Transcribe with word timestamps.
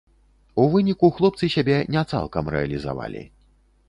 У 0.61 0.63
выніку 0.75 1.09
хлопцы 1.17 1.49
сябе 1.55 1.77
не 1.97 2.03
цалкам 2.13 2.49
рэалізавалі. 2.57 3.23